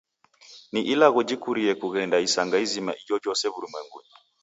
Ni 0.71 0.81
ilagho 0.93 1.19
jikurie 1.29 1.71
kughenda 1.81 2.17
isanga 2.27 2.55
izima 2.65 2.91
ijojose 3.01 3.45
w'urumwengunyi 3.51 4.13